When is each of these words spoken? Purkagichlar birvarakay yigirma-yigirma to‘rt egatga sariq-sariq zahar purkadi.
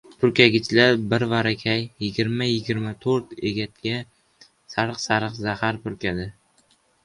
Purkagichlar 0.21 0.95
birvarakay 1.11 1.83
yigirma-yigirma 2.05 2.95
to‘rt 3.05 3.37
egatga 3.53 4.01
sariq-sariq 4.77 5.41
zahar 5.47 5.83
purkadi. 5.89 6.31